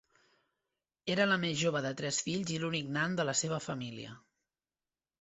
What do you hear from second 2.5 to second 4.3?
i l'únic nan de la seva família.